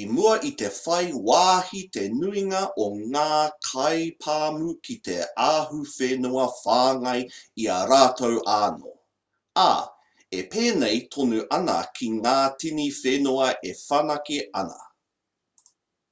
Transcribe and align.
i 0.00 0.06
mua 0.14 0.30
i 0.46 0.48
te 0.62 0.70
whai 0.86 1.10
wāhi 1.26 1.82
te 1.96 2.02
nuinga 2.22 2.62
o 2.84 2.86
ngā 3.12 3.26
kaipāmu 3.68 4.72
ki 4.88 4.96
te 5.10 5.18
ahuwhenua 5.44 6.46
whāngai 6.56 7.20
i 7.64 7.68
a 7.74 7.76
rātou 7.92 8.40
anō 8.56 8.94
ā 9.66 9.70
e 10.40 10.40
pēnei 10.56 11.02
tonu 11.18 11.44
ana 11.60 11.76
ki 12.00 12.08
ngā 12.18 12.34
tini 12.64 12.88
whenua 13.00 13.50
e 13.74 13.76
whanake 13.86 14.40
ana 14.64 14.84